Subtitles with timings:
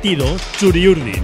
[0.00, 1.22] partido Churiurdin.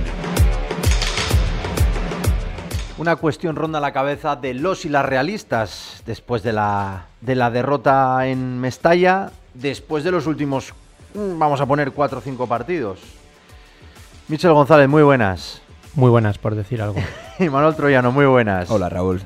[2.99, 7.51] Una cuestión ronda la cabeza de los y las realistas después de la, de la
[7.51, 10.75] derrota en Mestalla, después de los últimos,
[11.15, 12.99] mm, vamos a poner, cuatro o cinco partidos.
[14.29, 15.63] Michel González, muy buenas.
[15.95, 17.01] Muy buenas, por decir algo.
[17.39, 18.71] y Manuel Troyano, muy buenas.
[18.71, 19.23] Hola, Raúl.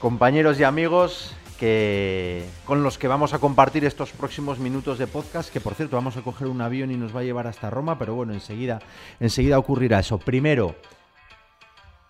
[0.00, 5.52] Compañeros y amigos que con los que vamos a compartir estos próximos minutos de podcast,
[5.52, 7.98] que por cierto vamos a coger un avión y nos va a llevar hasta Roma,
[7.98, 8.80] pero bueno, enseguida,
[9.20, 10.18] enseguida ocurrirá eso.
[10.18, 10.76] Primero,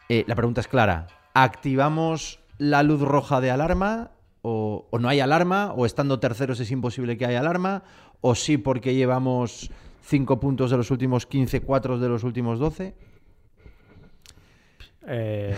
[0.09, 1.07] eh, la pregunta es clara.
[1.35, 4.11] ¿Activamos la luz roja de alarma?
[4.43, 5.73] O, no hay alarma?
[5.73, 7.83] ¿O estando terceros es imposible que haya alarma?
[8.21, 9.71] ¿O sí porque llevamos
[10.03, 12.95] 5 puntos de los últimos 15, 4 de los últimos 12?
[15.09, 15.55] Eh,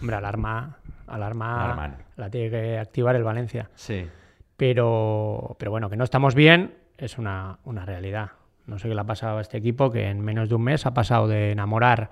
[0.00, 0.75] hombre, alarma,
[1.06, 3.70] alarma la tiene que activar el Valencia.
[3.74, 4.06] Sí.
[4.56, 8.30] Pero, pero bueno, que no estamos bien es una, una realidad.
[8.66, 10.86] No sé qué le ha pasado a este equipo que en menos de un mes
[10.86, 12.10] ha pasado de enamorar,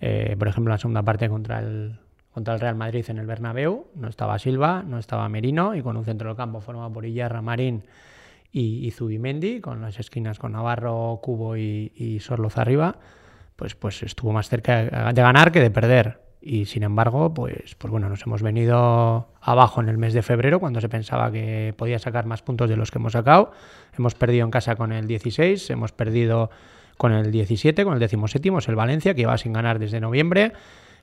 [0.00, 2.00] eh, por ejemplo, en la segunda parte contra el,
[2.32, 3.86] contra el Real Madrid en el Bernabéu.
[3.94, 7.42] No estaba Silva, no estaba Merino y con un centro del campo formado por Iyarra,
[7.42, 7.84] Marín
[8.50, 12.96] y, y Zubimendi, con las esquinas con Navarro, Cubo y, y Sorloz arriba,
[13.54, 16.21] pues, pues estuvo más cerca de ganar que de perder.
[16.44, 20.58] Y sin embargo, pues, pues bueno, nos hemos venido abajo en el mes de febrero
[20.58, 23.52] cuando se pensaba que podía sacar más puntos de los que hemos sacado.
[23.96, 26.50] Hemos perdido en casa con el 16, hemos perdido
[26.98, 30.52] con el 17, con el 17, es el Valencia, que iba sin ganar desde noviembre.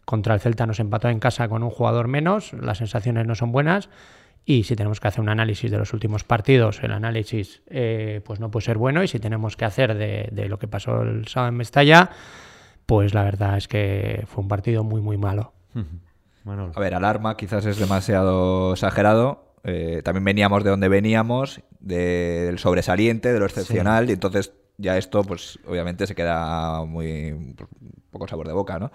[0.03, 3.53] Contra el Celta nos empató en casa con un jugador menos, las sensaciones no son
[3.53, 3.89] buenas.
[4.43, 8.39] Y si tenemos que hacer un análisis de los últimos partidos, el análisis eh, pues
[8.41, 9.03] no puede ser bueno.
[9.03, 12.09] Y si tenemos que hacer de, de lo que pasó el sábado en Mestalla,
[12.89, 15.53] pues la verdad es que fue un partido muy, muy malo.
[16.73, 19.53] A ver, alarma quizás es demasiado exagerado.
[19.63, 24.09] Eh, también veníamos de donde veníamos, de, del sobresaliente, de lo excepcional, sí.
[24.09, 27.69] y entonces ya esto, pues obviamente se queda muy pues,
[28.09, 28.91] poco sabor de boca, ¿no?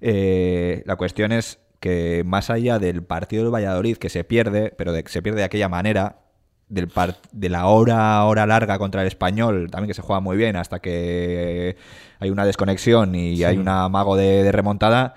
[0.00, 4.92] Eh, la cuestión es que más allá del partido del Valladolid que se pierde, pero
[4.92, 6.22] de, se pierde de aquella manera,
[6.68, 10.36] del par de la hora hora larga contra el español, también que se juega muy
[10.36, 11.76] bien hasta que
[12.20, 13.44] hay una desconexión y sí.
[13.44, 15.14] hay un amago de, de, remontada,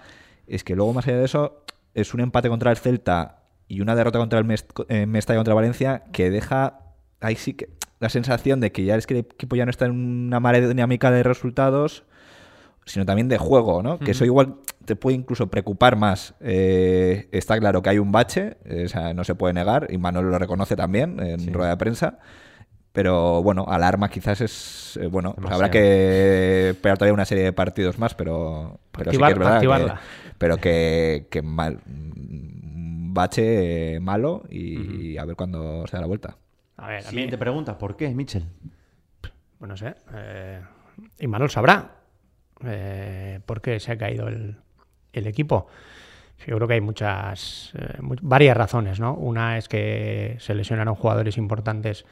[0.47, 1.63] es que luego más allá de eso
[1.93, 5.53] es un empate contra el Celta y una derrota contra el Mest eh, Mestalla contra
[5.53, 6.79] Valencia que deja
[7.19, 7.69] ahí sí que
[7.99, 10.67] la sensación de que ya es que el equipo ya no está en una marea
[10.67, 12.03] dinámica de resultados
[12.85, 13.93] sino también de juego, ¿no?
[13.93, 14.05] Uh -huh.
[14.05, 14.55] Que eso igual
[14.85, 16.33] te puede incluso preocupar más.
[16.39, 19.97] Eh, está claro que hay un bache, eh, o sea, no se puede negar, y
[19.97, 21.51] Manuel lo reconoce también en sí.
[21.51, 22.19] rueda de prensa.
[22.93, 24.99] Pero bueno, alarma quizás es.
[25.01, 29.31] Eh, bueno, pues habrá que esperar todavía una serie de partidos más, pero, pero Activar,
[29.31, 29.95] sí que es verdad.
[29.95, 35.01] Que, pero que, que mal, bache malo y, uh -huh.
[35.01, 36.35] y, a ver cuándo se da la vuelta.
[36.75, 37.39] A ver, a Siguiente mí...
[37.39, 38.43] pregunta: ¿por qué, Mitchell?
[39.57, 39.95] Pues no sé.
[41.17, 42.00] y Manuel sabrá
[42.65, 44.57] eh, por qué se ha caído el,
[45.13, 45.67] el, equipo.
[46.47, 49.13] Yo creo que hay muchas, eh, varias razones, ¿no?
[49.13, 52.05] Una es que se lesionaron jugadores importantes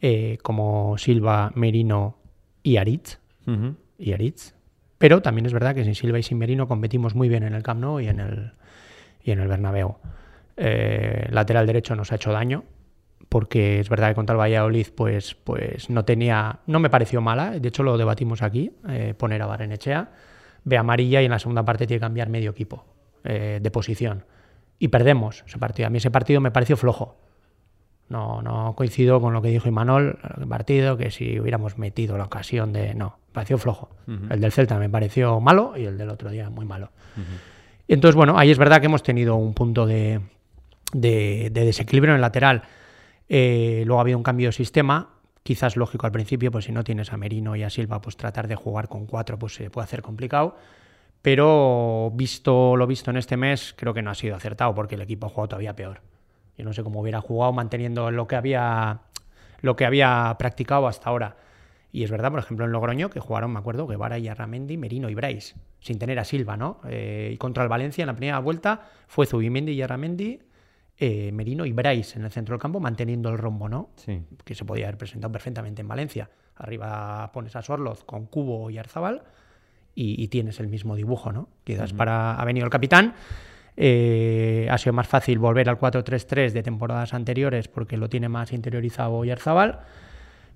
[0.00, 2.16] eh, como Silva, Merino
[2.62, 3.18] y Aritz.
[3.46, 3.74] Uh -huh.
[3.98, 4.54] y Aritz.
[4.98, 7.62] Pero también es verdad que sin Silva y sin Merino competimos muy bien en el
[7.62, 8.52] Camp Nou y en el,
[9.24, 9.96] y en el Bernabéu.
[10.56, 12.64] Eh, lateral derecho nos ha hecho daño,
[13.32, 17.52] porque es verdad que contra el Valladolid pues, pues no tenía, no me pareció mala,
[17.52, 20.10] de hecho lo debatimos aquí, eh, poner a Barenechea,
[20.64, 22.84] ve amarilla y en la segunda parte tiene que cambiar medio equipo
[23.24, 24.26] eh, de posición.
[24.78, 25.86] Y perdemos ese partido.
[25.86, 27.16] A mí ese partido me pareció flojo.
[28.10, 32.24] No, no coincido con lo que dijo Imanol, el partido, que si hubiéramos metido la
[32.24, 32.92] ocasión de...
[32.92, 33.88] No, me pareció flojo.
[34.08, 34.32] Uh -huh.
[34.34, 36.90] El del Celta me pareció malo y el del otro día muy malo.
[37.16, 37.24] Uh -huh.
[37.88, 40.20] Entonces, bueno, ahí es verdad que hemos tenido un punto de,
[40.92, 42.64] de, de desequilibrio en el lateral.
[43.28, 46.84] Eh, luego ha habido un cambio de sistema, quizás lógico al principio, pues si no
[46.84, 49.84] tienes a Merino y a Silva, pues tratar de jugar con cuatro pues se puede
[49.84, 50.56] hacer complicado.
[51.22, 55.02] Pero visto lo visto en este mes, creo que no ha sido acertado porque el
[55.02, 56.00] equipo ha jugado todavía peor.
[56.58, 59.02] Yo no sé cómo hubiera jugado manteniendo lo que había,
[59.60, 61.36] lo que había practicado hasta ahora.
[61.92, 65.10] Y es verdad, por ejemplo, en Logroño, que jugaron, me acuerdo, Guevara y Arramendi, Merino
[65.10, 66.80] y Brais, sin tener a Silva, ¿no?
[66.88, 70.40] Eh, y contra el Valencia en la primera vuelta fue Zubimendi y Arramendi,
[71.04, 73.90] eh, Merino y Brais en el centro del campo, manteniendo el rombo, ¿no?
[73.96, 74.22] Sí.
[74.44, 76.30] Que se podía haber presentado perfectamente en Valencia.
[76.54, 79.24] Arriba pones a Sorloz con Cubo y Arzabal
[79.96, 81.48] y, y tienes el mismo dibujo, ¿no?
[81.64, 81.98] Quizás uh -huh.
[81.98, 83.14] para ha venido el capitán.
[83.76, 88.52] Eh, ha sido más fácil volver al 4-3-3 de temporadas anteriores porque lo tiene más
[88.52, 89.80] interiorizado Oyarzabal,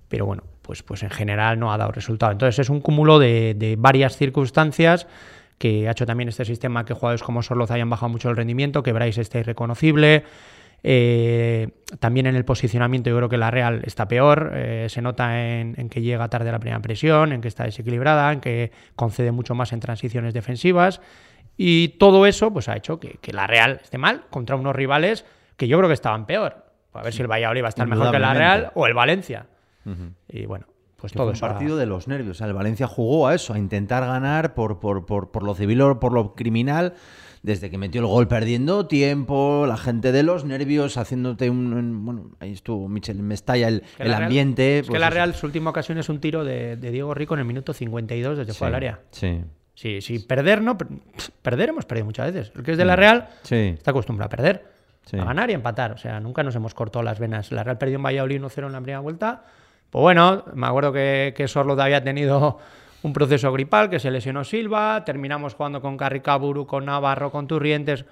[0.07, 2.31] pero bueno, pues, pues en general no ha dado resultado.
[2.31, 5.07] Entonces es un cúmulo de, de varias circunstancias
[5.57, 8.83] que ha hecho también este sistema que jugadores como Sorloz hayan bajado mucho el rendimiento,
[8.83, 10.23] que Bryce esté irreconocible,
[10.83, 11.69] Eh,
[11.99, 15.89] también en el posicionamiento yo creo que la Real está peor, eh, se nota en,
[15.89, 19.73] que llega tarde la primera presión, en que está desequilibrada, en que concede mucho más
[19.73, 21.01] en transiciones defensivas.
[21.57, 25.25] Y todo eso pues ha hecho que, la Real esté mal contra unos rivales
[25.55, 26.65] que yo creo que estaban peor.
[26.93, 29.47] A ver si el Valladolid va a estar mejor que la Real o el Valencia.
[30.27, 30.67] Y bueno,
[30.97, 32.41] pues todo un partido de los nervios.
[32.41, 35.99] el Valencia jugó a eso, a intentar ganar por, por, por, por lo civil o
[35.99, 36.93] por lo criminal
[37.43, 42.05] desde que metió el gol perdiendo tiempo, la gente de los nervios, haciéndote un...
[42.05, 44.79] bueno, ahí estuvo Michel Mestalla, el, el ambiente...
[44.79, 47.41] es que la pues Real, su última ocasión es un tiro de, Diego Rico en
[47.41, 48.99] el minuto 52 desde fuera del área.
[49.11, 49.41] Sí.
[49.75, 50.75] Sí, sí, perder no,
[51.43, 52.51] perder hemos perdido muchas veces.
[52.55, 52.99] El que es de la mm.
[52.99, 54.65] Real está acostumbrado a perder,
[55.13, 55.91] a ganar y empatar.
[55.91, 57.51] O sea, nunca nos hemos cortado las venas.
[57.51, 59.45] La Real perdió en Valladolid 1-0 en la primera vuelta.
[59.89, 62.59] Pues bueno, me acuerdo que, que Sorlo había tenido
[63.03, 68.05] un proceso gripal, que se lesionó Silva, terminamos jugando con Carricaburu, con Navarro, con Turrientes.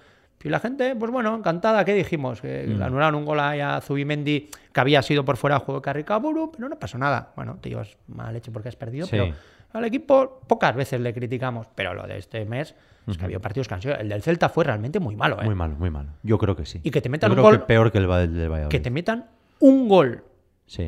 [0.45, 2.39] Y la gente, pues bueno, encantada, ¿qué dijimos?
[2.39, 2.79] Que mm.
[2.79, 6.69] anularon un gol a Zubimendi que había sido por fuera del juego de Carricaburu, pero
[6.69, 7.31] no pasó nada.
[7.35, 9.33] Bueno, te llevas mala leche porque has perdido, pero
[9.73, 11.65] al equipo pocas veces le criticamos.
[11.73, 12.75] Pero lo de este mes
[13.07, 15.45] es que había partidos que El del Celta fue realmente muy malo, ¿eh?
[15.45, 16.11] Muy malo, muy malo.
[16.21, 16.79] Yo creo que sí.
[16.83, 17.63] Y que te metan un gol.
[17.63, 18.67] peor que el de Valladolid.
[18.67, 19.25] Que te metan
[19.59, 20.25] un gol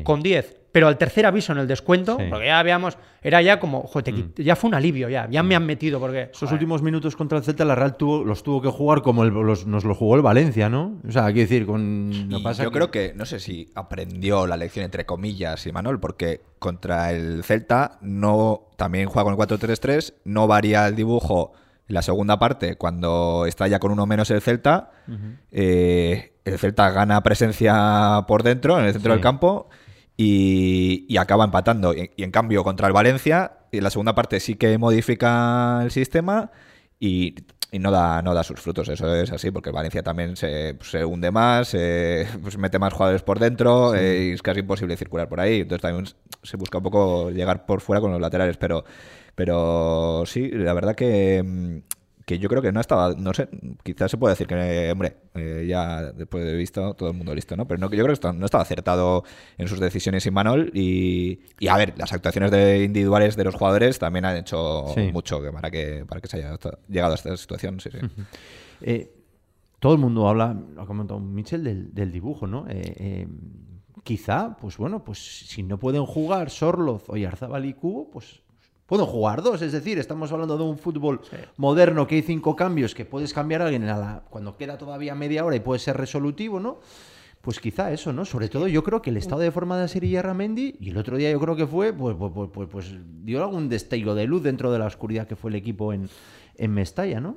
[0.04, 3.82] con 10 pero al tercer aviso en el descuento, porque ya habíamos, era ya como,
[3.82, 4.32] joder, mm.
[4.36, 6.30] ya fue un alivio, ya, ya me han metido, porque...
[6.32, 9.84] Esos últimos minutos contra el Celta, la Real tuvo, los tuvo que jugar como nos
[9.84, 11.00] lo jugó el Valencia, ¿no?
[11.06, 12.28] O sea, hay que decir, con...
[12.28, 15.98] No pasa yo creo que, no sé si aprendió la lección entre comillas, y Manuel,
[16.00, 21.52] porque contra el Celta no, también juega con el 4-3-3, no varía el dibujo
[21.88, 24.90] en la segunda parte, cuando está ya con uno menos el Celta,
[25.50, 29.70] eh, el Celta gana presencia por dentro, en el centro del campo,
[30.20, 31.94] y, acaba empatando.
[31.94, 36.50] Y, en cambio, contra el Valencia, en la segunda parte sí que modifica el sistema
[36.98, 37.36] y,
[37.72, 38.88] no, da, no da sus frutos.
[38.88, 43.22] Eso es así, porque el Valencia también se, hunde más, se pues mete más jugadores
[43.22, 45.60] por dentro eh, y es casi imposible circular por ahí.
[45.60, 46.06] Entonces también
[46.42, 48.84] se busca un poco llegar por fuera con los laterales, pero,
[49.36, 51.78] pero sí, la verdad que mm,
[52.28, 53.48] que yo creo que no estaba, no sé,
[53.82, 57.56] quizás se puede decir que, hombre, eh, ya después de visto, todo el mundo listo,
[57.56, 57.66] ¿no?
[57.66, 59.24] Pero no, yo creo que no estaba acertado
[59.56, 63.98] en sus decisiones Imanol y, y a ver, las actuaciones de individuales de los jugadores
[63.98, 67.88] también han hecho mucho para que, para que se haya llegado a esta situación, sí,
[67.90, 67.98] sí.
[68.82, 69.10] Eh,
[69.78, 72.66] todo el mundo habla, lo ha comentado Michel, del, del dibujo, ¿no?
[72.68, 73.26] Eh,
[74.04, 78.42] quizá, pues bueno, pues si no pueden jugar Sorloz o Yarzabal y Cubo, pues
[78.88, 81.20] Pueden jugar dos, es decir, estamos hablando de un fútbol
[81.58, 83.86] moderno que hay cinco cambios, que puedes cambiar a alguien
[84.30, 86.78] cuando queda todavía media hora y puede ser resolutivo, ¿no?
[87.42, 88.24] Pues quizá eso, ¿no?
[88.24, 91.18] Sobre todo yo creo que el estado de forma de Siri Ramendi, y el otro
[91.18, 92.94] día yo creo que fue, pues, pues, pues, pues, pues
[93.26, 96.08] dio algún destello de luz dentro de la oscuridad que fue el equipo en,
[96.56, 97.36] en Mestalla, ¿no?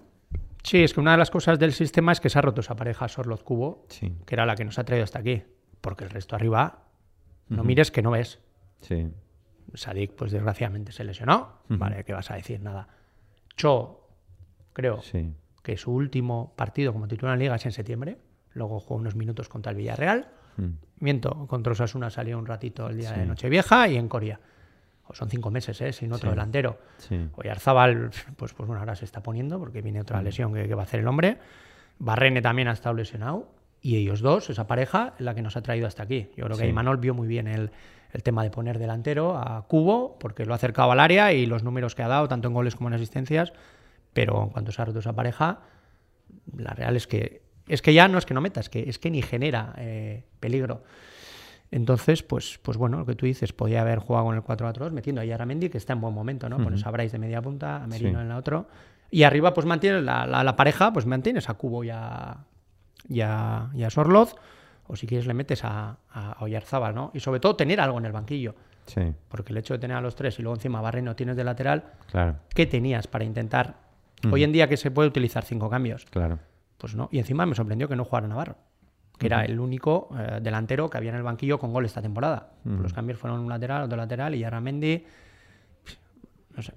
[0.64, 2.78] Sí, es que una de las cosas del sistema es que se ha roto esa
[2.78, 5.44] pareja Sorloz Cubo, que era la que nos ha traído hasta aquí,
[5.82, 6.86] porque el resto arriba,
[7.50, 8.40] no mires que no ves.
[8.80, 9.10] Sí.
[9.74, 11.60] Sadik, pues desgraciadamente se lesionó.
[11.68, 12.62] Vale, ¿qué vas a decir?
[12.62, 12.88] Nada.
[13.56, 14.08] Cho,
[14.74, 15.02] creo
[15.62, 18.18] que su último partido como titular en Liga es en septiembre.
[18.54, 20.30] Luego jugó unos minutos contra el Villarreal.
[21.00, 24.40] Miento, contra Osasuna salió un ratito el día de Nochevieja y en Corea.
[25.14, 25.94] son cinco meses, ¿eh?
[25.94, 26.80] Sin otro delantero.
[27.36, 30.84] Hoy Arzabal, pues, pues bueno, ahora se está poniendo porque viene otra lesión que, va
[30.84, 31.38] a hacer el hombre.
[32.00, 33.48] Barrene también ha estado lesionado.
[33.82, 36.30] Y ellos dos, esa pareja, la que nos ha traído hasta aquí.
[36.38, 37.72] Yo creo que Imanol vio muy bien el,
[38.14, 41.64] el tema de poner delantero a Cubo, porque lo ha acercado al área y los
[41.64, 43.54] números que ha dado, tanto en goles como en asistencias,
[44.14, 45.62] pero en cuanto se ha roto esa pareja,
[46.56, 49.00] la real es que es que ya no es que no meta, es que, es
[49.00, 50.84] que ni genera eh, peligro.
[51.70, 55.22] Entonces, pues, pues bueno, lo que tú dices, podía haber jugado con el 4-4-2 metiendo
[55.22, 56.58] a Yaramendi, que está en buen momento, ¿no?
[56.58, 58.66] Pones a Bryce de media punta, a Merino en la otra.
[59.10, 62.46] Y arriba, pues mantienes la, la, pareja, pues mantienes a Cubo y a,
[63.08, 64.36] y a, y a Sorloz
[64.88, 67.12] o si quieres le metes a, a ¿no?
[67.14, 68.56] Y sobre todo tener algo en el banquillo.
[68.86, 69.14] Sí.
[69.30, 71.44] Porque el hecho de tener a los tres y luego encima Barre no tienes de
[71.44, 72.36] lateral, claro.
[72.50, 73.76] ¿qué tenías para intentar?
[74.30, 76.06] Hoy en día que se puede utilizar cinco cambios.
[76.06, 76.40] Claro.
[76.78, 77.10] Pues no.
[77.12, 78.56] Y encima me sorprendió que no jugara Navarro,
[79.18, 82.52] que era el único eh, delantero que había en el banquillo con gol esta temporada.
[82.66, 85.06] Los cambios fueron un lateral, otro lateral y Aramendi.
[86.56, 86.74] No sé.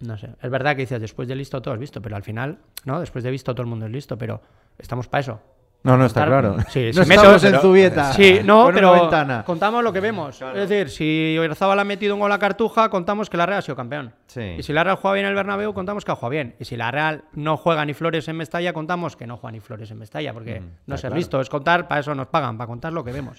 [0.00, 0.30] No sé.
[0.40, 3.00] Es verdad que dices, después de listo todo es visto, pero al final, ¿no?
[3.00, 4.40] Después de visto todo el mundo es listo, pero
[4.78, 5.40] estamos para eso.
[5.86, 6.56] No, no está claro.
[6.68, 8.12] Sí, no estamos en Zubieta.
[8.12, 9.08] Sí, no, pero
[9.44, 10.42] contamos lo que vemos.
[10.42, 13.62] Es decir, si Oyarzabal ha metido un gol a Cartuja, contamos que la Real ha
[13.62, 14.12] sido campeón.
[14.26, 14.56] Sí.
[14.58, 16.56] Y si la Real juega bien en el Bernabéu, contamos que ha jugado bien.
[16.58, 19.60] Y si la Real no juega ni Flores en Mestalla, contamos que no juega ni
[19.60, 21.40] Flores en Mestalla, porque mm, no se ha visto.
[21.40, 23.36] Es contar, para eso nos pagan, para contar lo que vemos.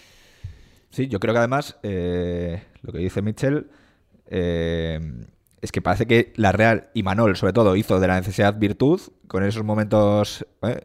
[0.88, 3.68] sí, yo creo que además, eh, lo que dice Michel,
[4.28, 4.98] eh,
[5.60, 8.98] es que parece que la Real y Manol, sobre todo, hizo de la necesidad virtud
[9.26, 10.46] con esos momentos...
[10.62, 10.80] Eh,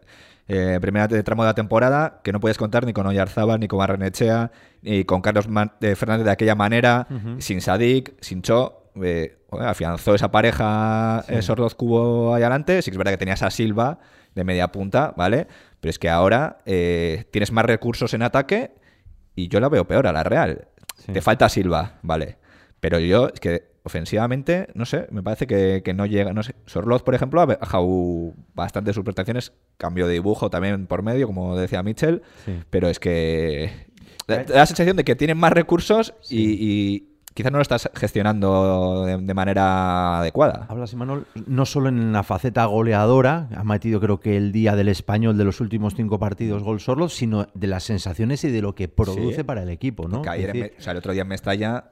[0.47, 3.79] eh, primera tramo de la temporada, que no puedes contar ni con Oyarzábal, ni con
[3.79, 5.47] Barrenechea, ni con Carlos
[5.81, 7.07] eh, Fernández de aquella manera,
[7.39, 8.91] sin Sadik, sin Cho.
[9.03, 11.41] Eh, afianzó esa pareja sí.
[11.41, 12.81] Sordoz Cubo ahí adelante.
[12.81, 13.99] Sí que es verdad que tenías a Silva
[14.33, 15.47] de media punta, ¿vale?
[15.79, 18.71] Pero es que ahora tienes más recursos en ataque
[19.35, 20.67] y yo la veo peor a la Real.
[21.11, 22.37] Te falta Silva, ¿vale?
[22.79, 26.55] Pero yo, es que ofensivamente, no sé, me parece que, no llega, no sé.
[26.65, 31.55] Sorloz, por ejemplo, ha bajado bastante sus prestaciones, cambio de dibujo también por medio, como
[31.55, 32.23] decía Mitchell,
[32.71, 33.87] pero es que
[34.27, 39.33] da, la sensación de que tienen más recursos y, quizás no lo estás gestionando de,
[39.35, 40.65] manera adecuada.
[40.67, 44.87] Hablas, Imanol, no solo en la faceta goleadora, ha metido creo que el día del
[44.87, 48.73] español de los últimos cinco partidos gol Sorloz, sino de las sensaciones y de lo
[48.73, 50.21] que produce para el equipo, ¿no?
[50.21, 51.91] o sea, el otro día en Mestalla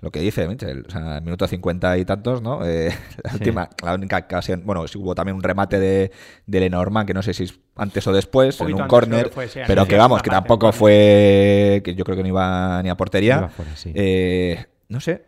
[0.00, 2.64] lo que dice Mitchell, o sea, minuto cincuenta y tantos, ¿no?
[2.64, 2.92] Eh,
[3.24, 6.12] la última, la única ocasión, bueno, hubo también un remate de,
[6.46, 9.30] de Lenormand, que no sé si es antes o después, en un córner,
[9.66, 13.50] pero que vamos, que tampoco fue, que yo creo que no iba ni a portería.
[13.86, 15.24] Eh, no sé,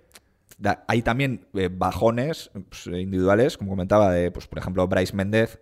[0.86, 5.60] hay también eh, bajones pues, individuales, como comentaba, de, pues por ejemplo, Bryce Méndez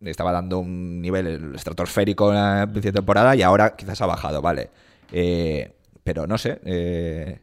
[0.00, 4.70] estaba dando un nivel estratosférico en la de temporada y ahora quizás ha bajado, vale.
[6.02, 7.40] pero no sé,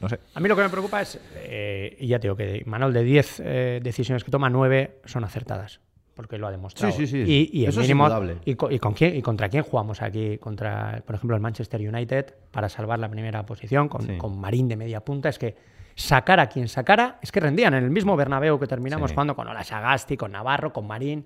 [0.00, 0.20] no sé.
[0.34, 3.02] A mí lo que me preocupa es, eh, y ya te digo que Manuel, de
[3.02, 5.80] 10 eh, decisiones que toma, 9 son acertadas.
[6.18, 6.92] Porque lo ha demostrado.
[6.92, 7.50] Sí, sí, sí.
[7.52, 7.88] Y, Eso es.
[7.88, 10.36] Y, con, quién, ¿Y contra quién jugamos aquí?
[10.38, 14.98] Contra, por ejemplo, el Manchester United para salvar la primera posición, con, Marín de media
[14.98, 15.28] punta.
[15.28, 15.54] Es que
[15.94, 19.46] sacar a quien sacara, es que rendían en el mismo Bernabéu que terminamos jugando con
[19.46, 21.24] Ola Sagasti, con Navarro, con Marín.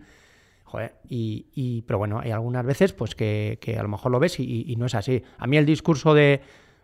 [0.64, 4.76] Joder, y, pero bueno, hay algunas veces pues que, a lo mejor lo ves y,
[4.76, 5.22] no es así.
[5.38, 6.42] A mí el discurso de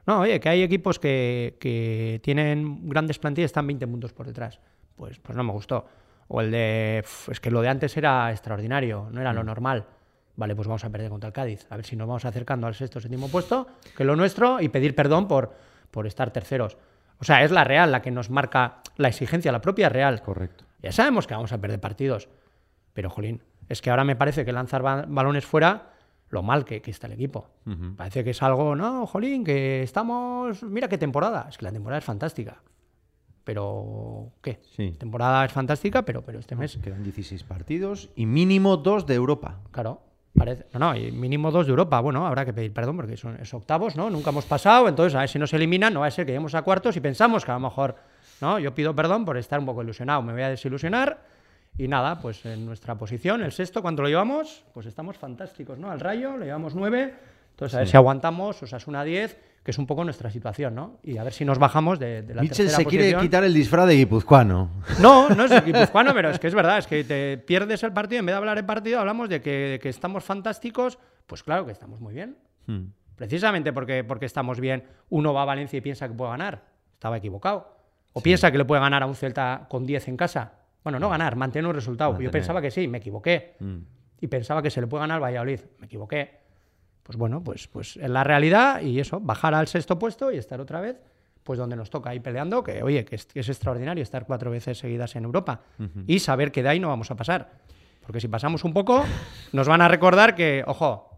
[0.08, 4.58] no, oye, que hay equipos que, tienen grandes plantillas y están 20 puntos por detrás.
[4.96, 5.84] Pues, pues no me gustó.
[6.28, 9.46] O el de, es que lo de antes era extraordinario, no era lo mm.
[9.46, 9.84] normal.
[10.36, 11.66] Vale, pues vamos a perder contra el Cádiz.
[11.68, 14.94] A ver si nos vamos acercando al sexto séptimo puesto, que lo nuestro, y pedir
[14.94, 15.52] perdón por,
[15.90, 16.78] por estar terceros.
[17.20, 20.22] O sea, es la Real la que nos marca la exigencia, la propia Real.
[20.22, 20.64] Correcto.
[20.80, 22.30] Ya sabemos que vamos a perder partidos.
[22.94, 25.97] Pero, Jolín, es que ahora me parece que lanzar balones fuera
[26.30, 27.48] lo mal que, está el equipo.
[27.96, 30.62] Parece que es algo, no, jolín, que estamos.
[30.62, 31.46] Mira qué temporada.
[31.48, 32.62] Es que la temporada es fantástica.
[33.44, 34.60] Pero, ¿qué?
[34.76, 34.92] Sí.
[34.92, 36.78] temporada es fantástica, pero, pero este mes.
[36.82, 39.60] Quedan 16 partidos y mínimo dos de Europa.
[39.70, 40.02] Claro.
[40.36, 41.98] Parece, no, no, y mínimo dos de Europa.
[42.00, 44.10] Bueno, habrá que pedir perdón porque son es octavos, ¿no?
[44.10, 46.54] Nunca hemos pasado, entonces a ver si nos eliminan, no va a ser que lleguemos
[46.54, 47.96] a cuartos y pensamos que a lo mejor,
[48.40, 48.58] ¿no?
[48.58, 51.18] Yo pido perdón por estar un poco ilusionado, me voy a desilusionar
[51.78, 54.64] y nada, pues en nuestra posición, el sexto, ¿cuánto lo llevamos?
[54.74, 55.90] Pues estamos fantásticos, ¿no?
[55.90, 57.14] Al rayo le llevamos nueve.
[57.52, 60.30] Entonces, a ver si aguantamos, o sea, es una diez, que es un poco nuestra
[60.30, 60.98] situación, ¿no?
[61.04, 63.86] Y a ver si nos bajamos de, de la Mitchell se quiere quitar el disfraz
[63.86, 64.70] de guipuzcoano.
[65.00, 68.20] No, no es guipuzcoano, pero es que es verdad, es que te pierdes el partido,
[68.20, 70.98] en vez de hablar de partido, hablamos de que, estamos fantásticos.
[71.26, 72.38] Pues claro que estamos muy bien.
[72.66, 72.86] Hmm.
[73.14, 76.62] Precisamente porque, porque estamos bien, uno va a Valencia y piensa que puede ganar.
[76.94, 77.76] Estaba equivocado.
[78.14, 80.52] O piensa que le puede ganar a un Celta con 10 en casa.
[80.82, 82.18] Bueno, no ganar, mantener un resultado.
[82.20, 83.56] Yo pensaba que sí, me equivoqué.
[83.60, 83.78] Mm.
[84.20, 85.60] Y pensaba que se le puede ganar al Valladolid.
[85.78, 86.38] Me equivoqué.
[87.02, 90.60] Pues bueno, pues, pues en la realidad y eso, bajar al sexto puesto y estar
[90.60, 90.96] otra vez
[91.48, 95.16] pues donde nos toca ahí peleando, que oye, que es, extraordinario estar cuatro veces seguidas
[95.16, 95.62] en Europa
[96.06, 97.52] y saber que de ahí no vamos a pasar.
[98.02, 99.02] Porque si pasamos un poco,
[99.52, 101.08] nos van a recordar que, ojo,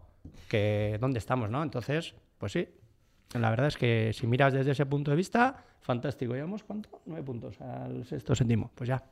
[0.47, 1.61] que dónde estamos, ¿no?
[1.61, 2.69] Entonces, pues sí,
[3.33, 6.33] la verdad es que si miras desde ese punto de vista, fantástico.
[6.33, 6.89] ¿Llevamos cuánto?
[7.05, 8.71] Nueve puntos al sexto séptimo.
[8.75, 9.03] Pues ya.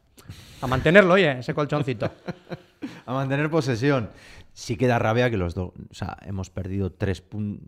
[0.62, 2.12] A mantenerlo, oye, ese colchoncito.
[3.06, 4.10] a mantener posesión.
[4.54, 5.72] Sí queda rabia que los dos.
[5.90, 7.24] O sea, hemos perdido tres,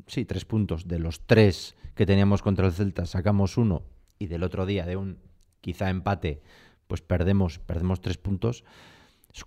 [0.08, 0.88] sí, tres puntos.
[0.88, 3.84] De los tres que teníamos contra el Celta, sacamos uno.
[4.20, 5.20] Y del otro día, de un
[5.62, 6.42] quizá empate,
[6.88, 8.66] pues perdemos, perdemos tres puntos.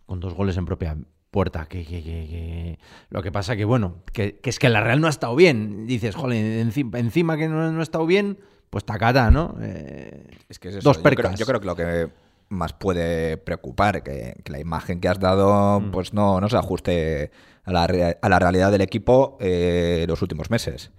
[0.06, 0.96] Con dos goles en propia
[1.34, 1.66] puerta.
[1.66, 2.78] Que, que, que,
[3.10, 5.84] Lo que pasa que, bueno, que, es que la Real no ha estado bien.
[5.84, 8.38] Dices, joder, encima, encima que no, no, ha estado bien,
[8.70, 9.56] pues tacata, ¿no?
[9.60, 10.88] Eh, es que es eso.
[10.88, 11.36] Dos percas.
[11.36, 12.08] Yo creo, que lo que
[12.50, 15.90] más puede preocupar, que, la imagen que has dado, mm.
[15.90, 17.32] pues no, no se ajuste
[17.64, 20.92] a la, a la realidad del equipo eh, los últimos meses.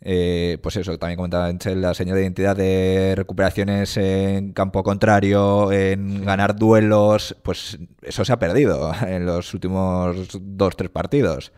[0.00, 6.24] Eh, pues eso, también comentaba la señal de identidad de recuperaciones en campo contrario, en
[6.24, 11.52] ganar duelos, pues eso se ha perdido en los últimos dos, tres partidos.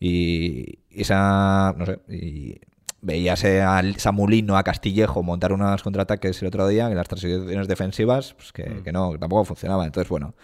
[0.00, 2.60] Y esa, no sé, y
[3.02, 8.34] veías al Samulino, a Castillejo montar unos contraataques el otro día en las transiciones defensivas,
[8.34, 8.82] pues que, mm.
[8.82, 9.84] que no, tampoco funcionaba.
[9.84, 10.34] Entonces, bueno,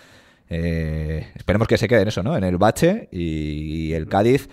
[0.49, 2.37] eh, esperemos que se quede en eso, ¿no?
[2.37, 4.49] En el bache y, el Cádiz.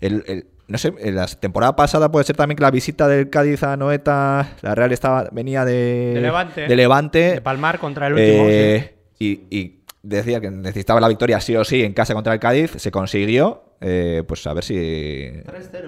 [0.00, 3.62] el, no sé, en la temporada pasada puede ser también que la visita del Cádiz
[3.62, 8.12] a Noeta, la Real estaba venía de, de Levante, de, Levante, de Palmar contra el
[8.14, 8.44] último.
[8.48, 12.72] Eh, y, decía que necesitaba la victoria sí o sí en casa contra el Cádiz,
[12.76, 13.64] se consiguió.
[13.80, 15.30] Eh, pues a ver si.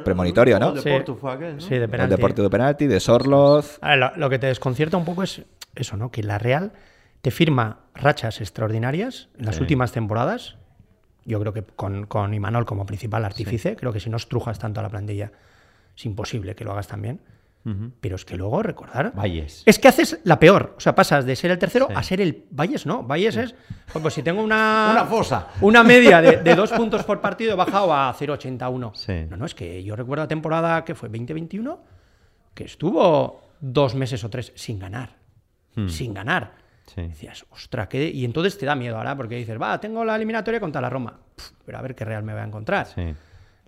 [0.05, 0.77] Premonitorio, ¿no?
[0.77, 0.89] Sí.
[0.89, 1.05] de.
[1.59, 2.15] Sí, de El penalti.
[2.17, 3.79] deporte de penalti, de Sorloz.
[3.81, 5.43] A ver, lo, lo que te desconcierta un poco es
[5.75, 6.11] eso, ¿no?
[6.11, 6.73] Que la Real
[7.21, 9.63] te firma rachas extraordinarias en las Sí.
[9.63, 10.57] últimas temporadas.
[11.25, 14.81] Yo creo que con, con Imanol como principal artífice, creo que si no estrujas tanto
[14.81, 15.31] a la plantilla,
[15.97, 16.89] es imposible que lo hagas.
[17.63, 17.93] Ujú.
[18.01, 19.13] Pero es que luego recordar.
[19.15, 19.63] Valles.
[19.67, 20.75] Es que haces la peor.
[20.79, 21.95] O sea, pasas de ser el tercero Sí.
[21.95, 22.47] a ser el.
[22.51, 23.03] Valles, no.
[23.03, 23.55] Valles es.
[23.93, 24.89] Pues, pues si tengo una.
[24.93, 25.49] Una fosa.
[25.61, 28.95] Una media de, de dos puntos por partido, he bajado a 0,81.
[28.95, 29.27] Sí.
[29.29, 31.79] No, no, es que yo recuerdo la temporada que fue 2021,
[32.55, 35.17] que estuvo dos meses o tres sin ganar.
[35.87, 36.53] Sin ganar.
[36.95, 37.03] Sí.
[37.03, 38.09] Decías, ostra, ¿qué?
[38.11, 41.21] Y entonces te da miedo ahora, porque dices, va, tengo la eliminatoria contra la Roma.
[41.65, 42.87] Pero a ver qué Real me voy a encontrar.
[42.87, 43.15] Sí.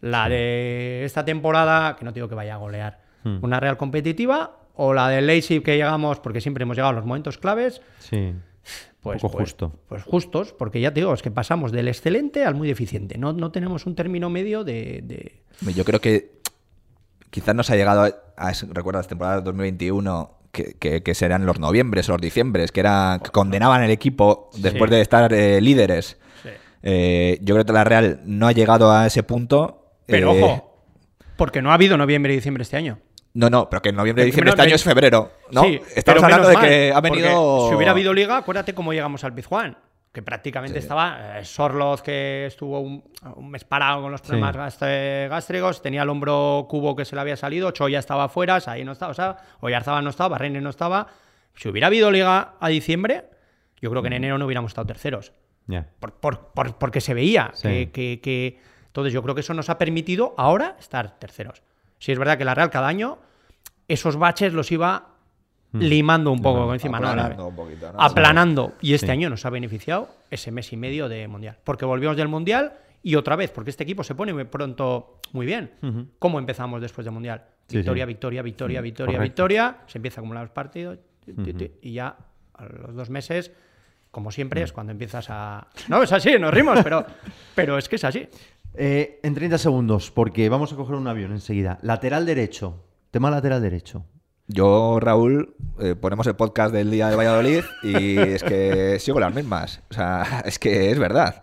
[0.01, 3.39] La de esta temporada, que no digo que vaya a golear, Hmm.
[3.43, 7.05] una Real competitiva, o la de Leipzig que llegamos, porque siempre hemos llegado a los
[7.07, 8.35] momentos claves, Sí.
[9.01, 9.73] pues, poco pues- justo.
[9.89, 13.19] Pues justos, porque ya te digo, es que pasamos del excelente al muy deficiente.
[13.19, 15.03] No, no tenemos un término medio de.
[15.05, 16.41] de- Yo creo que
[17.31, 22.09] quizás nos ha llegado a, a recuerdas temporadas 2021 que, que, que serán los noviembres
[22.09, 24.95] o los diciembres, que eran que condenaban el equipo después Sí.
[24.97, 26.19] de estar eh, líderes.
[26.83, 29.95] Eh, yo creo que la Real no ha llegado a ese punto.
[30.07, 30.77] Pero Eh, ojo,
[31.37, 32.99] porque no ha habido noviembre y diciembre este año.
[33.35, 35.33] No, no, pero que en noviembre y diciembre este año es febrero.
[35.51, 35.63] ¿no?
[35.63, 37.69] Sí, Estamos hablando de que mal, ha venido.
[37.69, 39.79] Si hubiera habido liga, acuérdate cómo llegamos al Pizjuán.
[40.13, 43.03] Que prácticamente estaba eh, Sorloz, que estuvo un,
[43.37, 47.23] un mes parado con los problemas gastre- gástricos, tenía el hombro cubo que se le
[47.23, 50.69] había salido, Choya estaba fuera, ahí no estaba, o sea, Oyarzabal no estaba, Barrene no
[50.69, 51.07] estaba.
[51.55, 53.25] Si hubiera habido liga a diciembre,
[53.81, 55.33] yo creo que en enero no hubiéramos estado terceros.
[55.67, 55.87] Ya.
[55.99, 57.69] Por- por- por- porque se veía Sí.
[57.69, 61.63] que, que- que- Entonces yo creo que eso nos ha permitido ahora estar terceros.
[61.99, 63.17] Si es verdad que la Real cada año
[63.89, 65.12] esos baches los iba
[65.73, 66.75] limando un poco Limando.
[66.75, 67.09] encima, ¿no?
[67.09, 68.01] Aplanando un poquito, ¿no?
[68.01, 68.73] Aplanando.
[68.81, 69.13] Y este Sí.
[69.13, 71.57] año nos ha beneficiado ese mes y medio de Mundial.
[71.65, 75.47] Porque volvimos del Mundial y otra vez, porque este equipo se pone muy pronto muy
[75.47, 75.71] bien.
[76.19, 77.45] ¿Cómo empezamos después del Mundial?
[77.69, 78.09] Victoria, sí.
[78.09, 79.23] victoria, victoria, victoria, correcto.
[79.45, 79.77] victoria.
[79.87, 80.99] Se empieza a acumular los partidos.
[81.25, 82.17] ti, ti, ti, Y ya
[82.55, 83.51] a los dos meses,
[84.11, 85.69] como siempre, es cuando empiezas a...
[85.89, 87.07] No, es así, nos rimos, pero,
[87.55, 88.29] pero es que es así.
[88.75, 91.79] Eh, en 30 segundos, porque vamos a coger un avión enseguida.
[91.83, 92.85] Lateral derecho.
[93.11, 94.05] Tema lateral derecho.
[94.53, 99.35] Yo, Raúl, eh, ponemos el podcast del día de Valladolid y es que sigo las
[99.35, 99.81] mismas.
[99.91, 101.43] O sea, es que es verdad.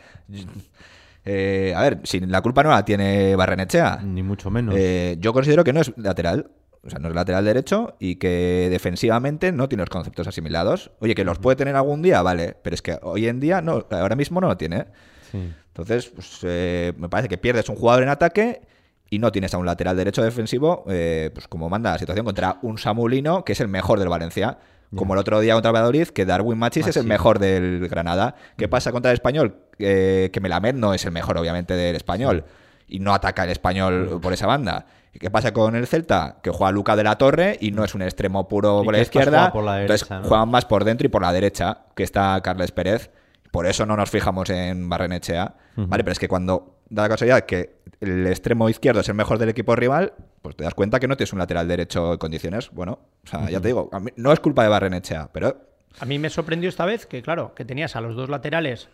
[1.26, 4.02] Eh, a ver, si la culpa no la tiene Barrenechea.
[4.04, 4.76] Ni mucho menos.
[4.78, 6.52] Eh, yo considero que no es lateral.
[6.84, 10.92] O sea, no es lateral derecho y que defensivamente no tiene los conceptos asimilados.
[11.00, 12.56] Oye, que los puede tener algún día, vale.
[12.64, 14.86] Pero es que hoy en día, no, ahora mismo no lo tiene.
[15.32, 15.52] Sí.
[15.68, 18.62] Entonces, pues, eh, me parece que pierdes un jugador en ataque
[19.10, 22.60] y no tienes a un lateral derecho defensivo, eh, pues como manda la situación contra
[22.62, 24.58] un Samulino, que es el mejor del Valencia.
[24.96, 28.34] Como el otro día contra Valladolid, que Darwin Machis es el mejor del Granada.
[28.58, 29.58] ¿Qué pasa contra el español?
[29.78, 32.44] Eh, que Melamed no es el mejor, obviamente, del español.
[32.88, 34.88] Y no ataca el español por esa banda.
[35.14, 36.38] ¿Y qué pasa con el Celta?
[36.42, 39.02] Que juega Luca de la Torre y no es un extremo puro Y por la
[39.02, 39.52] izquierda.
[39.52, 43.12] por la entonces juegan más por dentro y por la derecha, que está Carles Pérez.
[43.52, 45.56] Por eso no nos fijamos en Barrenechea.
[45.76, 49.38] Vale, pero es que cuando da la casualidad que el extremo izquierdo es el mejor
[49.40, 52.70] del equipo rival, pues te das cuenta que no tienes un lateral derecho en condiciones.
[52.72, 55.68] Bueno, o sea, ya te digo, a mí- no es culpa de Barrenechea, pero
[56.00, 58.88] A mí me sorprendió esta vez que, claro, que tenías a los dos laterales,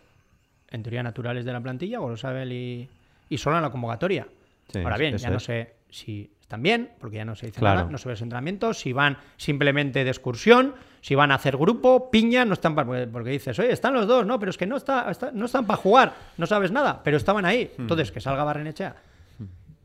[0.70, 2.88] en teoría naturales de la plantilla, Gorosabel y,
[3.28, 4.26] y Sola en la convocatoria.
[4.72, 7.80] Sí, Ahora bien, ya no sé si están bien, porque ya no se dice Claro.
[7.80, 10.74] nada, no se ve los entrenamientos, si van simplemente de excursión,
[11.06, 14.26] si van a hacer grupo, piña, no están para, porque, dices, oye, están los dos,
[14.26, 17.16] no, pero es que no, está, está- no están para jugar, no sabes nada, pero
[17.16, 17.70] estaban ahí.
[17.78, 17.82] Hmm.
[17.82, 18.96] Entonces, que salga Barrenechea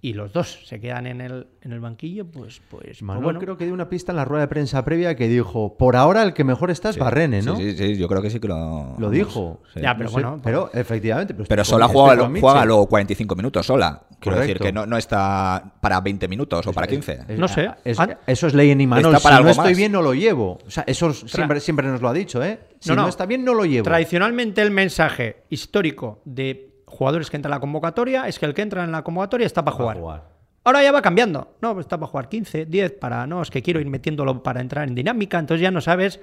[0.04, 3.40] y los dos se quedan en el, en el banquillo, pues, pues, pues Manuel bueno.
[3.40, 6.24] creo que dio una pista en la rueda de prensa previa que dijo, por ahora
[6.24, 7.56] el que mejor está es Barrene, ¿no?
[7.56, 8.96] sí, sí, sí, yo creo que sí que lo...
[8.98, 9.62] Lo dijo.
[9.74, 9.80] Sí.
[9.82, 11.36] Ya, pero No sé, bueno, pero efectivamente.
[11.36, 14.02] Pero, Pero estoy sola juega, con juega luego 45 minutos sola.
[14.20, 17.20] Quiero decir que no, no está para 20 minutos o para 15.
[17.28, 17.70] Es- No sé.
[17.86, 19.14] eso es ley en Imanol.
[19.16, 19.78] Está Si no estoy más.
[19.78, 20.58] bien, no lo llevo.
[20.66, 22.60] O sea, eso siempre, siempre nos lo ha dicho, ¿eh?
[22.80, 23.08] Si no, No, no.
[23.10, 23.84] está bien, no lo llevo.
[23.84, 28.62] Tradicionalmente el mensaje histórico de jugadores que entran a la convocatoria es que el que
[28.62, 29.98] entra en la convocatoria está para jugar.
[29.98, 30.24] jugar.
[30.64, 31.56] Ahora ya va cambiando.
[31.62, 33.26] No, pues está para jugar 15, 10, para.
[33.26, 35.40] No, es que quiero ir metiéndolo para entrar en dinámica.
[35.40, 36.20] Entonces ya no sabes.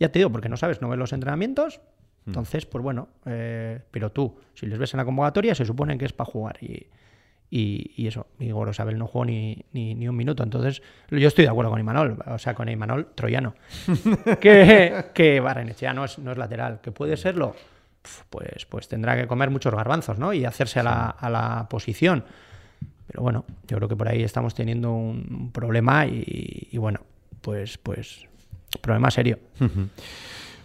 [0.00, 1.80] Ya te digo, porque no sabes, no ves los entrenamientos.
[2.24, 2.30] Hmm.
[2.30, 3.08] Entonces, pues bueno.
[3.26, 6.56] eh, pero tú, si les ves en la convocatoria, se supone que es para jugar.
[6.62, 6.86] Y,
[7.50, 8.28] y, y eso.
[8.38, 10.42] Y Gorosabel no jugó ni, ni, ni un minuto.
[10.42, 12.18] Entonces, yo estoy de acuerdo con Imanol.
[12.26, 13.54] O sea, con Imanol troyano.
[14.40, 16.80] que, que Barrenechea no es, no es lateral.
[16.80, 17.54] ¿Que puede serlo?
[18.30, 20.32] Pues, pues tendrá que comer muchos garbanzos, ¿no?
[20.32, 22.24] Y hacerse a la, a la posición.
[23.06, 27.00] Pero bueno, yo creo que por ahí estamos teniendo un, problema y, y bueno,
[27.40, 28.26] pues, pues,
[28.80, 29.38] problema serio.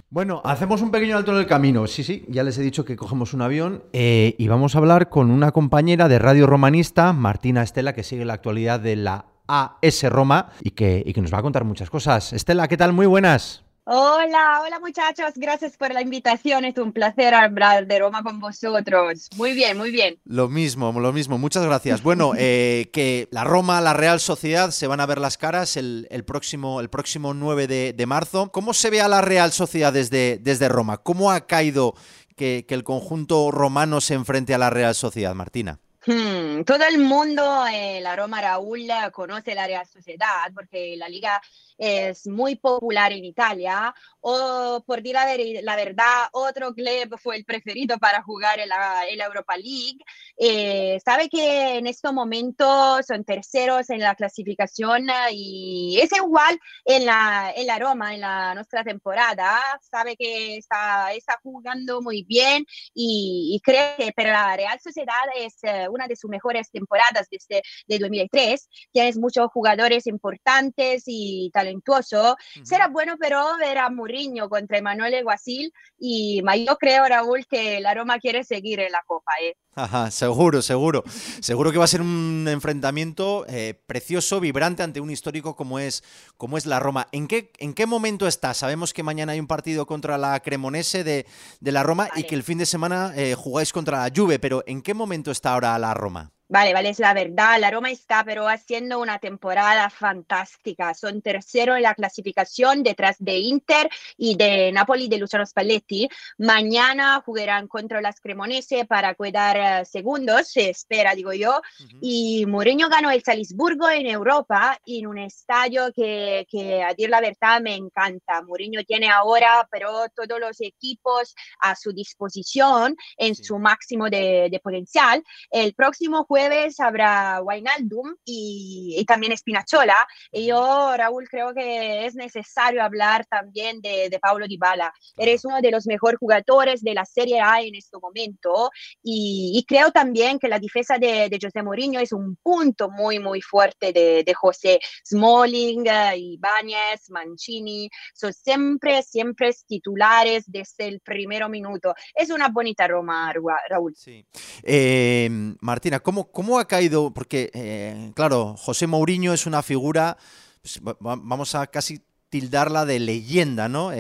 [0.10, 1.86] Bueno, hacemos un pequeño alto en el camino.
[1.88, 5.10] Sí, sí, ya les he dicho que cogemos un avión eh, y vamos a hablar
[5.10, 10.04] con una compañera de Radio Romanista, Martina Estela, que sigue la actualidad de la AS
[10.04, 12.32] Roma y que, y que nos va a contar muchas cosas.
[12.32, 12.94] Estela, ¿qué tal?
[12.94, 13.67] Muy buenas.
[13.90, 19.30] Hola, hola muchachos, gracias por la invitación, es un placer hablar de Roma con vosotros.
[19.38, 20.20] Muy bien, muy bien.
[20.26, 22.04] Lo mismo, lo mismo, muchas gracias.
[22.04, 26.06] Bueno, eh, que la Roma, la Real Sociedad se van a ver las caras el,
[26.26, 28.52] próximo, el próximo 9 de, marzo.
[28.52, 30.98] ¿Cómo se ve a la Real Sociedad desde, desde Roma?
[30.98, 31.94] ¿Cómo ha caído
[32.36, 35.80] que, que el conjunto romano se enfrente a la Real Sociedad, Martina?
[36.10, 41.42] Hmm, todo el mundo, eh, la Roma Raúl, conoce la Real Sociedad porque la liga
[41.78, 43.94] es muy popular en Italia.
[44.22, 49.56] O por decir la, verdad, otro club fue el preferido para jugar en la, Europa
[49.58, 50.00] League.
[50.38, 57.06] Eh, sabe que en estos momentos son terceros en la clasificación y es igual en
[57.06, 59.60] la, en la Roma, en la nuestra temporada.
[59.82, 65.64] Sabe que está, está jugando muy bien y, cree que para la Real Sociedad es
[65.64, 68.70] eh, una de sus mejores temporadas desde de 2003.
[68.92, 72.36] Tienes muchos jugadores importantes y talentosos.
[72.64, 77.94] Será bueno, pero ver a Mourinho contra Emanuele Guasil y yo creo, Raúl, que la
[77.94, 79.32] Roma quiere seguir en la Copa.
[79.42, 79.56] ¿eh?
[79.76, 81.04] Ajá, seguro, seguro.
[81.40, 86.04] Seguro que va a ser un enfrentamiento eh, precioso, vibrante ante un histórico como es,
[86.36, 87.08] como es la Roma.
[87.12, 88.54] ¿En qué, ¿En qué momento está?
[88.54, 91.26] Sabemos que mañana hay un partido contra la Cremonese de,
[91.62, 94.82] la Roma y que el fin de semana eh, jugáis contra la Juve, pero ¿en
[94.82, 96.32] qué momento está ahora la Roma?
[96.50, 97.60] Vale, vale, es la verdad.
[97.60, 100.94] La Roma está pero haciendo una temporada fantástica.
[100.94, 106.08] Son tercero en la clasificación detrás de Inter y de Napoli de Luciano Spalletti.
[106.38, 111.62] Mañana jugarán contra las Cremonese para cuidar eh, segundos, se espera, digo yo.
[112.00, 117.20] Y Mourinho ganó el Salisburgo en Europa en un estadio que, que, a decir la
[117.20, 118.42] verdad, me encanta.
[118.42, 124.60] Mourinho tiene ahora pero todos los equipos a su disposición en su máximo de, de
[124.62, 125.22] potencial.
[125.52, 130.08] El próximo juego jueves habrá Wainaldum y, y, también Spinachola.
[130.32, 134.94] Y yo, Raúl, creo que es necesario hablar también de, de Paulo Dybala.
[135.18, 138.70] Eres uno de los mejores jugadores de la Serie A en este momento
[139.02, 143.42] y, creo también que la defensa de, de, José Mourinho es un punto muy, muy
[143.42, 147.90] fuerte de, de José Smalling, Ibáñez, Mancini.
[148.14, 151.96] Son siempre, siempre titulares desde el primer minuto.
[152.14, 153.34] Es una bonita Roma,
[153.70, 153.94] Raúl.
[153.96, 154.26] Sí.
[154.64, 155.30] Eh,
[155.62, 157.14] Martina, ¿cómo, ¿Cómo, ha caído?
[157.14, 160.18] Porque, eh, claro, José Mourinho es una figura,
[160.62, 163.92] pues, vamos a casi tildarla de leyenda, ¿no?
[163.92, 163.98] Eh,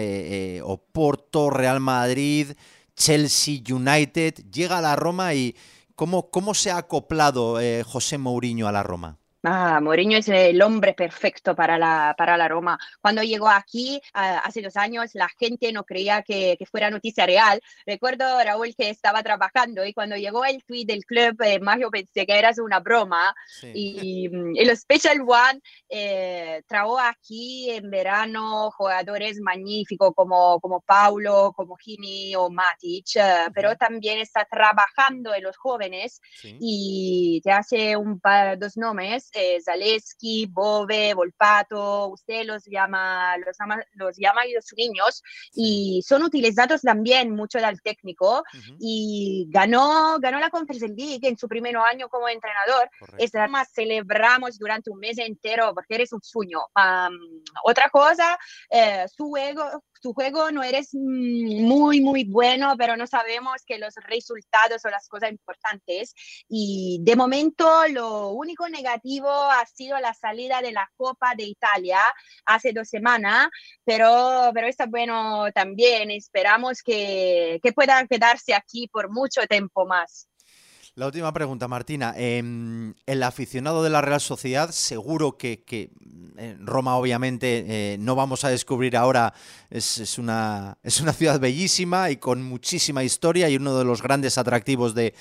[0.57, 2.51] eh, Oporto, Real Madrid,
[2.95, 5.55] Chelsea, United, llega a la Roma y
[5.95, 9.17] ¿cómo, cómo se ha acoplado José Mourinho a la Roma?
[9.49, 12.77] Ah, Mourinho es el hombre perfecto para la, para la Roma.
[12.99, 17.61] Cuando llegó aquí hace dos años, la gente no creía que, que, fuera noticia real.
[17.85, 21.89] Recuerdo, Raúl, que estaba trabajando y cuando llegó el tweet del club, eh, más yo
[21.89, 23.33] pensé que era una broma.
[23.73, 31.77] Y, el Special One eh, trajo aquí en verano jugadores magníficos como, como Paulo, como
[31.77, 38.19] Gini o Matic, eh, pero también está trabajando en los jóvenes y te hace un
[38.19, 44.65] par, dos nombres eh, Zaleski, Bove, Volpato, usted los llama, los llama, los llama los
[44.75, 45.21] niños
[45.53, 48.43] y son utilizados también mucho del técnico
[48.79, 52.89] y ganó, ganó la Conference League en su primer año como entrenador.
[53.17, 56.59] Esta más celebramos durante un mes entero porque eres un sueño.
[57.63, 58.37] otra cosa,
[58.69, 63.95] eh, su ego, tu juego no eres muy, muy bueno, pero no sabemos que los
[63.95, 66.13] resultados son las cosas importantes.
[66.47, 71.99] Y de momento lo único negativo ha sido la salida de la Copa de Italia
[72.45, 73.47] hace dos semanas,
[73.83, 76.11] pero, pero está bueno también.
[76.11, 80.27] Esperamos que, que puedan quedarse aquí por mucho tiempo más.
[80.97, 82.15] La última pregunta, Martina.
[82.17, 85.91] Em, el aficionado de la Real Sociedad, seguro que,
[86.59, 89.31] Roma, obviamente, eh, no vamos a descubrir ahora,
[89.69, 94.39] es, una, es una ciudad bellísima y con muchísima historia y uno de los grandes
[94.39, 95.13] atractivos de,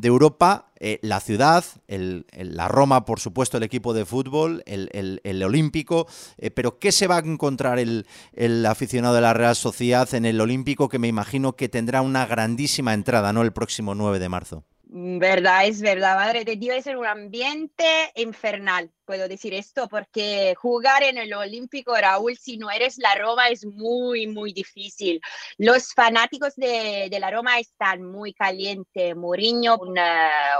[0.00, 0.70] Europa.
[0.78, 6.06] Eh, la ciudad, la Roma, por supuesto, el equipo de fútbol, el, Olímpico.
[6.38, 10.26] Eh, pero, ¿qué se va a encontrar el, el aficionado de la Real Sociedad en
[10.26, 13.42] el Olímpico que me imagino que tendrá una grandísima entrada, ¿no?
[13.42, 14.64] El próximo 9 de marzo.
[14.96, 20.54] Mm, verdad, es verdad, madre de Dios, es un ambiente infernal, puedo decir esto, porque
[20.56, 25.20] jugar en el Olímpico, Raúl, si no eres la Roma, es muy, muy difícil.
[25.58, 29.16] Los fanáticos de, de la Roma están muy calientes.
[29.16, 29.78] Mourinho,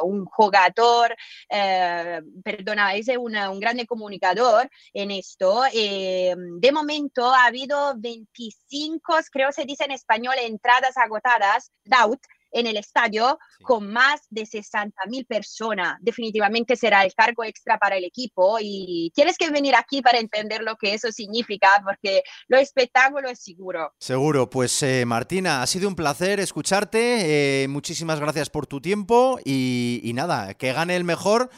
[0.02, 1.14] un, jugador,
[1.48, 5.62] eh, perdona, es un, un grande comunicador en esto.
[5.72, 12.20] Eh, de momento ha habido 25, creo se dice en español, entradas agotadas, doubt,
[12.54, 13.64] en el estadio sí.
[13.64, 15.98] con más de 60 mil personas.
[16.00, 20.62] Definitivamente será el cargo extra para el equipo y tienes que venir aquí para entender
[20.62, 23.92] lo que eso significa porque lo espectáculo es seguro.
[23.98, 29.38] Seguro, pues eh, Martina, ha sido un placer escucharte, eh, muchísimas gracias por tu tiempo
[29.44, 31.50] y, y, nada, que gane el mejor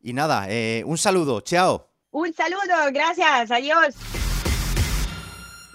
[0.00, 1.90] y nada, eh, un saludo, chao.
[2.10, 3.94] Un saludo, gracias, adiós.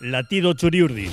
[0.02, 1.10] Latido Churiurdi.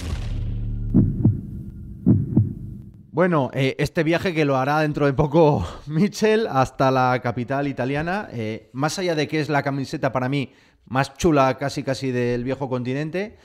[3.21, 8.31] Bueno, eh, este viaje que lo hará dentro de poco Michel hasta la capital italiana,
[8.33, 10.55] eh, más allá de que es la camiseta para mí
[10.87, 13.37] más chula casi casi del viejo continente,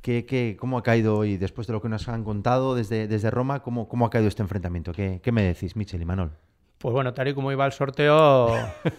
[0.00, 3.30] ¿qué, qué, cómo ha caído hoy, después de lo que nos han contado desde, desde
[3.30, 4.94] Roma, cómo, cómo ha caído este enfrentamiento?
[4.94, 6.30] ¿Qué, ¿Qué, me decís, Michel y Manol?
[6.78, 8.54] Pues bueno, tal y como iba el sorteo,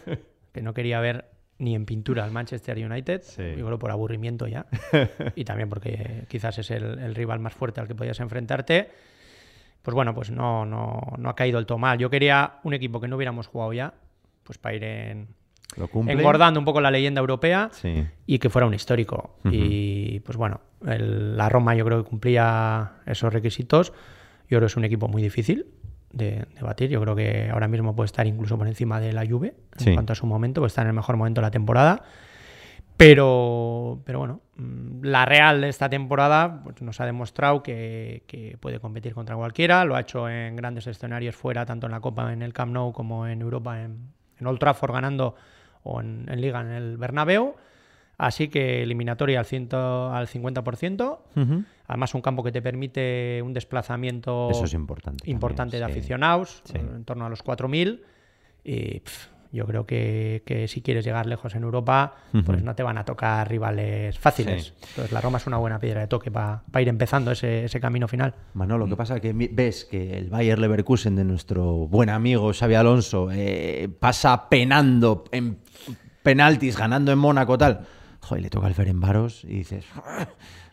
[0.54, 3.54] que no quería ver ni en pintura al Manchester United, sí.
[3.56, 4.68] creo por aburrimiento ya,
[5.36, 8.90] y también porque quizás es el, el rival más fuerte al que podías enfrentarte
[9.82, 11.98] pues bueno, pues no, no, no ha caído el todo mal.
[11.98, 13.94] Yo quería un equipo que no hubiéramos jugado ya,
[14.44, 15.28] pues para ir en,
[16.08, 18.06] engordando un poco la leyenda europea sí.
[18.26, 19.38] y que fuera un histórico.
[19.44, 19.52] Uh -huh.
[19.54, 23.92] Y pues bueno, el, la Roma yo creo que cumplía esos requisitos.
[24.50, 25.66] Yo creo que es un equipo muy difícil
[26.12, 26.90] de, de batir.
[26.90, 29.94] Yo creo que ahora mismo puede estar incluso por encima de la Juve en sí.
[29.94, 32.04] cuanto a su momento, puede estar en el mejor momento de la temporada.
[33.02, 38.58] Pero, pero bueno, mm, la Real de esta temporada pues nos ha demostrado que, que,
[38.60, 39.84] puede competir contra cualquiera.
[39.86, 42.94] Lo ha hecho en grandes escenarios fuera, tanto en la Copa en el Camp Nou
[42.94, 45.34] como en Europa en, en Old Trafford ganando
[45.84, 47.56] o en, en, Liga en el Bernabéu.
[48.20, 50.62] Así que eliminatoria al, ciento, al 50%.
[51.36, 51.66] Uh -huh.
[51.88, 56.00] Además, un campo que te permite un desplazamiento Eso es importante, importante también, de sí.
[56.00, 56.78] aficionados, Sí.
[56.78, 58.04] en torno a los 4.000.
[58.64, 62.44] Y pff, yo creo que, que, si quieres llegar lejos en Europa, uh -huh.
[62.44, 64.66] pues no te van a tocar rivales fáciles.
[64.66, 64.74] Sí.
[64.90, 67.80] Entonces la Roma es una buena piedra de toque para pa ir empezando ese, ese,
[67.80, 68.34] camino final.
[68.54, 72.54] Manolo, lo que pasa es que ves que el Bayer Leverkusen de nuestro buen amigo
[72.54, 75.58] Xavi Alonso eh, pasa penando en
[76.24, 77.82] penaltis, ganando en Mónaco tal.
[78.22, 79.86] Joder, le toca el Ferenbaros y dices,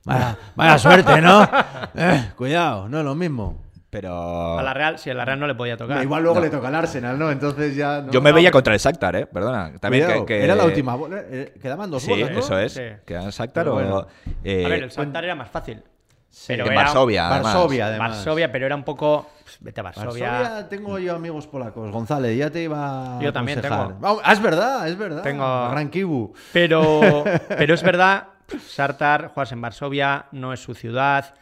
[0.04, 1.48] vaya, vaya suerte, ¿no?
[1.94, 3.67] Eh, cuidado, no es lo mismo.
[3.90, 4.58] Pero.
[4.58, 6.02] A la Real, si a la Real no le podía tocar.
[6.02, 6.44] igual luego no.
[6.44, 7.30] le toca al Arsenal, ¿no?
[7.30, 8.02] Entonces ya.
[8.02, 9.26] No, Yo me veía contra el Shakhtar, ¿eh?
[9.26, 9.72] Perdona.
[9.80, 10.98] También Cuidado, que, que, Era la última.
[11.10, 12.38] Eh, quedaban dos sí, bolas, ¿no?
[12.40, 12.72] eso es.
[12.74, 12.82] Sí.
[13.06, 14.06] Quedaban el Shakhtar o.
[14.44, 15.82] Eh, a ver, el Shakhtar era más fácil.
[16.30, 16.82] Sí, pero en era...
[16.82, 17.54] Varsovia, además.
[17.54, 18.10] Varsovia, además.
[18.10, 19.30] Varsovia, pero era un poco.
[19.42, 20.30] Pues, vete a Varsovia.
[20.30, 20.68] Varsovia.
[20.68, 21.90] tengo yo amigos polacos.
[21.90, 23.18] González, ya te iba.
[23.22, 23.94] Yo también aconsejar.
[23.94, 24.20] tengo.
[24.22, 25.22] Ah, es verdad, es verdad.
[25.22, 25.70] Tengo.
[25.70, 26.34] Gran Kibu.
[26.52, 28.28] Pero, pero es verdad,
[28.66, 31.34] Sartar, jugarse en Varsovia, no es su ciudad.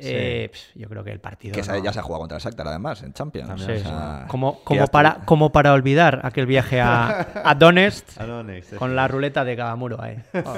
[0.00, 0.08] Sí.
[0.12, 1.54] Eh, yo creo que el partido.
[1.54, 1.82] Que no...
[1.82, 3.62] ya se ha jugado contra el Shakhtar, además, en Champions.
[3.62, 8.26] Sí, o sea, como, como, para, como para olvidar aquel viaje a, a Donetsk, a
[8.26, 10.16] Donetsk con la ruleta de cada muro ahí.
[10.34, 10.54] Oh.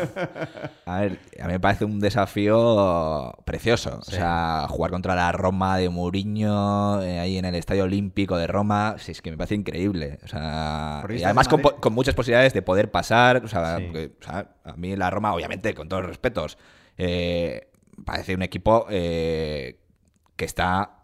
[0.84, 4.00] A ver, a mí me parece un desafío precioso.
[4.02, 4.14] Sí.
[4.14, 8.46] O sea, jugar contra la Roma de Mourinho, eh, ahí en el Estadio Olímpico de
[8.46, 10.18] Roma, sí, es que me parece increíble.
[10.24, 13.44] O sea, y además con, con, muchas posibilidades de poder pasar.
[13.44, 13.84] O sea, sí.
[13.84, 16.58] porque, o sea, a mí la Roma, obviamente, con todos los respetos.
[16.98, 17.71] Eh,
[18.04, 19.78] parece un equipo eh,
[20.36, 21.02] que está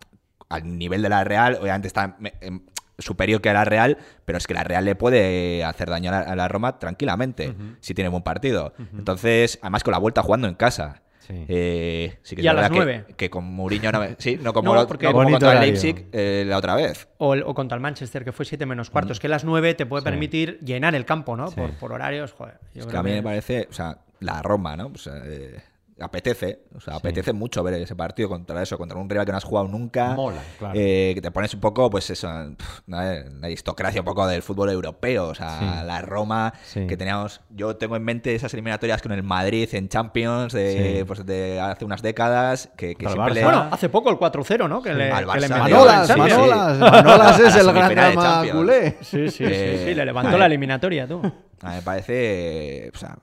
[0.48, 2.60] al nivel de la Real, obviamente está eh,
[2.98, 6.34] superior que a la Real, pero es que la Real le puede hacer daño a
[6.34, 7.76] la, Roma tranquilamente uh -huh.
[7.80, 8.72] si tiene buen partido.
[8.78, 8.98] Uh -huh.
[8.98, 11.02] Entonces, además con la vuelta jugando en casa.
[11.18, 11.44] Sí.
[11.46, 13.04] Eh, sí que y a las nueve.
[13.08, 16.06] Que, que, con Mourinho no, sí, no como, no, porque no como contra el Leipzig
[16.10, 17.06] eh, la otra vez.
[17.18, 19.20] O, o, contra el Manchester, que fue 7 menos cuartos, mm.
[19.20, 20.04] que las 9 te puede sí.
[20.06, 21.48] permitir llenar el campo, ¿no?
[21.48, 21.56] Sí.
[21.56, 22.58] Por, por, horarios, joder.
[22.74, 23.16] es que a mí que...
[23.16, 24.88] me parece, o sea, la Roma, ¿no?
[24.90, 25.60] Pues, eh,
[26.00, 27.36] apetece, o sea, apetece sí.
[27.36, 30.14] mucho ver ese partido contra eso, contra un rival que no has jugado nunca.
[30.14, 30.74] Mola, claro.
[30.78, 32.28] Eh, que te pones un poco, pues eso,
[32.86, 35.86] una, aristocracia un poco del fútbol europeo, o sea, sí.
[35.86, 36.86] la Roma, sí.
[36.86, 41.24] que teníamos, yo tengo en mente esas eliminatorias con el Madrid en Champions de, pues
[41.26, 43.44] de hace unas décadas, que, que siempre le...
[43.44, 44.82] Bueno, hace poco el 4-0, ¿no?
[44.82, 48.96] Que le, Al que le Manolas, Manolas, Manolas es el gran drama culé.
[49.00, 51.20] Sí, sí, eh, sí, le levantó la eliminatoria, tú.
[51.62, 53.16] A mí me parece, o sea,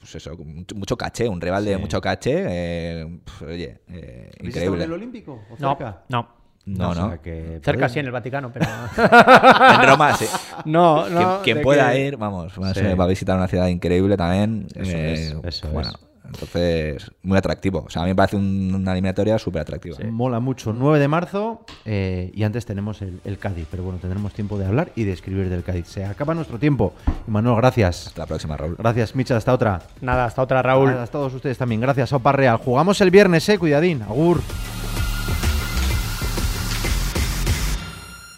[0.00, 0.34] pues eso,
[0.74, 1.70] mucho caché, un rival sí.
[1.70, 2.46] de mucho caché.
[2.48, 4.78] Eh, pues, oye, eh, increíble.
[4.78, 5.42] en el Olímpico?
[5.50, 6.02] ¿O no, cerca?
[6.08, 6.40] no.
[6.66, 7.06] No, no.
[7.06, 8.66] O sea que cerca sí en el Vaticano, pero.
[8.96, 10.26] en Roma sí.
[10.66, 11.42] No, no.
[11.42, 12.06] Quien, quien pueda que...
[12.06, 12.82] ir, vamos, sí.
[12.82, 14.66] va a visitar una ciudad increíble también.
[14.74, 16.09] Eso eh, es, eso bueno, es.
[16.32, 17.84] Entonces, muy atractivo.
[17.86, 19.96] O sea, a mí me parece una eliminatoria súper atractiva.
[20.10, 20.72] Mola mucho.
[20.72, 23.66] 9 de marzo eh, y antes tenemos el, el, Cádiz.
[23.70, 25.88] Pero bueno, tendremos tiempo de hablar y de escribir del Cádiz.
[25.88, 26.94] Se acaba nuestro tiempo.
[27.26, 28.08] Manuel, gracias.
[28.08, 28.76] Hasta la próxima, Raúl.
[28.78, 29.36] Gracias, Micha.
[29.36, 29.82] Hasta otra.
[30.00, 30.90] Nada, hasta otra, Raúl.
[30.90, 31.80] Nada, a todos ustedes también.
[31.80, 32.58] Gracias, Opa Real.
[32.58, 33.58] Jugamos el viernes, eh.
[33.58, 34.02] Cuidadín.
[34.02, 34.40] Agur.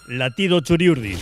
[0.09, 1.19] Latido Churiurdin.